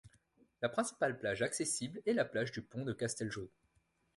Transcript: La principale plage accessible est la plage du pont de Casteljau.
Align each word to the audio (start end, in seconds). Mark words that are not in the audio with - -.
La 0.63 0.67
principale 0.69 1.19
plage 1.19 1.43
accessible 1.43 2.01
est 2.07 2.13
la 2.13 2.25
plage 2.25 2.51
du 2.51 2.63
pont 2.63 2.83
de 2.83 2.91
Casteljau. 2.91 3.47